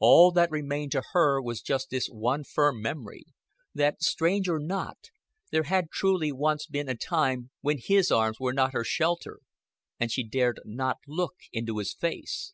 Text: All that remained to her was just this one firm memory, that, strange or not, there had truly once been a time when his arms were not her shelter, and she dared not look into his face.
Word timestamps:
All 0.00 0.32
that 0.32 0.50
remained 0.50 0.90
to 0.90 1.02
her 1.12 1.40
was 1.40 1.60
just 1.62 1.90
this 1.90 2.08
one 2.08 2.42
firm 2.42 2.82
memory, 2.82 3.26
that, 3.72 4.02
strange 4.02 4.48
or 4.48 4.58
not, 4.58 4.96
there 5.52 5.62
had 5.62 5.92
truly 5.92 6.32
once 6.32 6.66
been 6.66 6.88
a 6.88 6.96
time 6.96 7.50
when 7.60 7.78
his 7.78 8.10
arms 8.10 8.40
were 8.40 8.52
not 8.52 8.72
her 8.72 8.82
shelter, 8.82 9.38
and 10.00 10.10
she 10.10 10.26
dared 10.28 10.58
not 10.64 10.96
look 11.06 11.36
into 11.52 11.78
his 11.78 11.94
face. 11.94 12.52